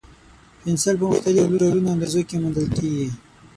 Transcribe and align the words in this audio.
پنسل 0.61 0.95
په 0.99 1.05
مختلفو 1.11 1.59
ډولونو 1.61 1.87
او 1.89 1.93
اندازو 1.95 2.21
کې 2.27 2.35
موندل 2.41 2.67
کېږي. 2.77 3.07